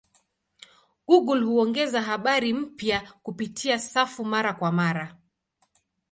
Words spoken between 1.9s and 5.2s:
habari mpya kupitia safu mara kwa mara.